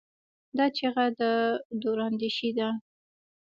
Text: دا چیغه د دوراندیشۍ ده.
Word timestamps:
دا 0.57 0.65
چیغه 0.77 1.05
د 1.19 1.21
دوراندیشۍ 1.81 2.49
ده. 2.57 2.69